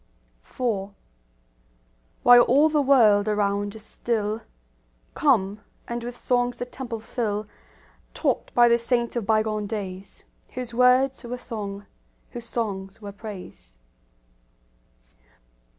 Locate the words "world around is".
2.81-3.85